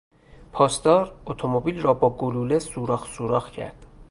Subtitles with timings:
[0.51, 3.85] پاسدار اتومبیل را با گلوله سوراخ سوراخ کرد.